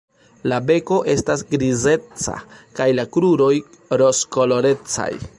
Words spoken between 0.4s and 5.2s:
La beko estas grizeca kaj la kruroj rozkolorecaj.